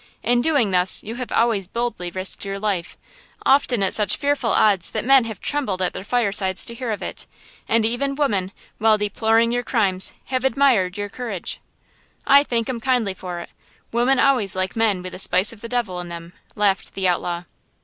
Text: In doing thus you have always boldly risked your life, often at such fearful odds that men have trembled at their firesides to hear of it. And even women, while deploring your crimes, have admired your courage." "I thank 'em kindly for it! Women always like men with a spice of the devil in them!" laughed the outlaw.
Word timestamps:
In 0.23 0.41
doing 0.41 0.71
thus 0.71 1.03
you 1.03 1.13
have 1.17 1.31
always 1.31 1.67
boldly 1.67 2.09
risked 2.09 2.43
your 2.43 2.57
life, 2.57 2.97
often 3.45 3.83
at 3.83 3.93
such 3.93 4.17
fearful 4.17 4.49
odds 4.49 4.89
that 4.89 5.05
men 5.05 5.25
have 5.25 5.39
trembled 5.39 5.79
at 5.79 5.93
their 5.93 6.03
firesides 6.03 6.65
to 6.65 6.73
hear 6.73 6.89
of 6.89 7.03
it. 7.03 7.27
And 7.67 7.85
even 7.85 8.15
women, 8.15 8.51
while 8.79 8.97
deploring 8.97 9.51
your 9.51 9.61
crimes, 9.61 10.13
have 10.25 10.43
admired 10.43 10.97
your 10.97 11.09
courage." 11.09 11.59
"I 12.25 12.43
thank 12.43 12.67
'em 12.67 12.79
kindly 12.79 13.13
for 13.13 13.41
it! 13.41 13.51
Women 13.91 14.17
always 14.19 14.55
like 14.55 14.75
men 14.75 15.03
with 15.03 15.13
a 15.13 15.19
spice 15.19 15.53
of 15.53 15.61
the 15.61 15.69
devil 15.69 15.99
in 15.99 16.09
them!" 16.09 16.33
laughed 16.55 16.95
the 16.95 17.07
outlaw. 17.07 17.43